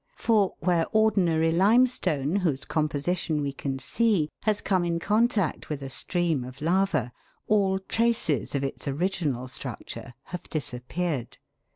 For 0.15 0.55
where 0.61 0.87
ordinary 0.93 1.51
limestone, 1.51 2.37
whose 2.37 2.65
composition 2.65 3.39
we 3.39 3.53
can 3.53 3.77
see, 3.77 4.31
has 4.45 4.59
come 4.59 4.83
in 4.83 4.97
con 4.97 5.27
tact 5.27 5.69
with 5.69 5.83
a 5.83 5.91
stream 5.91 6.43
of 6.43 6.59
lava, 6.59 7.11
all 7.47 7.77
traces 7.77 8.55
of 8.55 8.63
its 8.63 8.87
original 8.87 9.47
structure 9.47 10.15
have 10.23 10.41
disappeared. 10.49 11.37